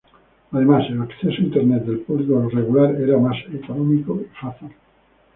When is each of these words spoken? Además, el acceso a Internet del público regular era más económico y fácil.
Además, 0.51 0.89
el 0.89 0.99
acceso 0.99 1.29
a 1.39 1.43
Internet 1.45 1.83
del 1.85 1.99
público 1.99 2.49
regular 2.49 2.99
era 2.99 3.19
más 3.19 3.37
económico 3.53 4.19
y 4.19 4.25
fácil. 4.41 4.69